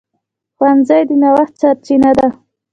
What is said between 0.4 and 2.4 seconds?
ښوونځی د نوښت سرچینه ده